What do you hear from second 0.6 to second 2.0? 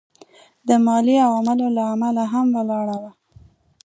د مالي عواملو له